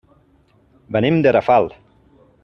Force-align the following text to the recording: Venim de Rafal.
Venim 0.95 1.19
de 1.27 1.33
Rafal. 1.37 1.69